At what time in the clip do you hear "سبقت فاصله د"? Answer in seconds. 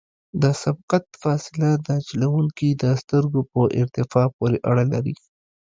0.63-1.89